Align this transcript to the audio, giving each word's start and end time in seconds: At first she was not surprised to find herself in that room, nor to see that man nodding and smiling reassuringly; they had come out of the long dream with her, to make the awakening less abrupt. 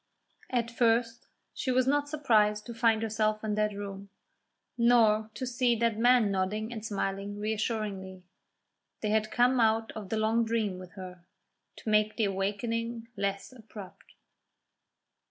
At 0.49 0.71
first 0.71 1.27
she 1.53 1.69
was 1.69 1.85
not 1.85 2.09
surprised 2.09 2.65
to 2.65 2.73
find 2.73 3.03
herself 3.03 3.43
in 3.43 3.53
that 3.53 3.75
room, 3.75 4.09
nor 4.75 5.29
to 5.35 5.45
see 5.45 5.75
that 5.75 5.99
man 5.99 6.31
nodding 6.31 6.73
and 6.73 6.83
smiling 6.83 7.37
reassuringly; 7.39 8.23
they 9.01 9.11
had 9.11 9.29
come 9.29 9.59
out 9.59 9.91
of 9.91 10.09
the 10.09 10.17
long 10.17 10.43
dream 10.43 10.79
with 10.79 10.93
her, 10.93 11.23
to 11.75 11.89
make 11.91 12.15
the 12.17 12.25
awakening 12.25 13.09
less 13.15 13.53
abrupt. 13.53 14.15